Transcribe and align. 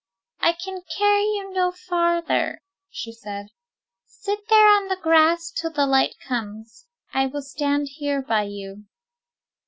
"I 0.39 0.53
can 0.53 0.81
carry 0.97 1.25
you 1.25 1.53
no 1.53 1.71
farther," 1.71 2.63
she 2.89 3.11
said. 3.11 3.49
"Sit 4.03 4.47
there 4.49 4.67
on 4.67 4.87
the 4.87 4.95
grass 4.97 5.51
till 5.51 5.69
the 5.69 5.85
light 5.85 6.15
comes. 6.27 6.87
I 7.13 7.27
will 7.27 7.43
stand 7.43 7.87
here 7.99 8.23
by 8.23 8.45
you." 8.49 8.85